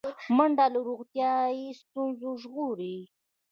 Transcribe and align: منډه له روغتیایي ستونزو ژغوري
منډه 0.37 0.65
له 0.73 0.79
روغتیایي 0.87 1.67
ستونزو 1.81 2.29
ژغوري 2.41 2.97